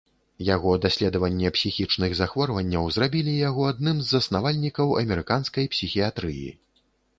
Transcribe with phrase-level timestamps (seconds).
[0.45, 6.49] Яго даследаванне псіхічных захворванняў зрабілі яго адным з заснавальнікаў амерыканскай псіхіятрыі.